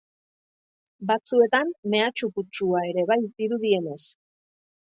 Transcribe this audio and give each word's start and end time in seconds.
Batzuetan, 1.11 1.69
mehatxu-kutsua 1.95 2.81
ere 2.93 3.07
bai, 3.13 3.19
dirudienez. 3.43 4.01